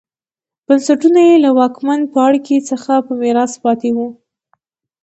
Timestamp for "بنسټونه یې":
0.65-1.35